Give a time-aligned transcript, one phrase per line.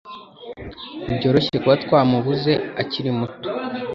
[1.05, 2.51] Ntibyoroshye kuba twamubuze
[2.81, 3.47] akiri muto